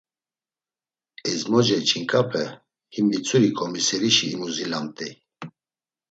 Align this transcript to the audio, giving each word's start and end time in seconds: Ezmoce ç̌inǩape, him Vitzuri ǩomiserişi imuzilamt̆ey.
Ezmoce 1.31 1.77
ç̌inǩape, 1.87 2.43
him 2.93 3.05
Vitzuri 3.11 3.49
ǩomiserişi 3.57 4.25
imuzilamt̆ey. 4.33 5.13